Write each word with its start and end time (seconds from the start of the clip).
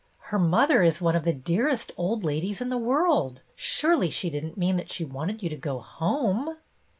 Her 0.33 0.39
mother 0.39 0.81
is 0.81 0.99
one 0.99 1.15
of 1.15 1.25
the 1.25 1.31
dearest 1.31 1.91
old 1.95 2.23
ladies 2.23 2.59
in 2.59 2.69
the 2.69 2.77
world. 2.79 3.43
Surely 3.55 4.09
she 4.09 4.31
did 4.31 4.43
n't 4.43 4.57
mean 4.57 4.75
that 4.77 4.91
she 4.91 5.05
wanted 5.05 5.43
you 5.43 5.49
to 5.49 5.55
go 5.55 5.79
home." 5.79 6.57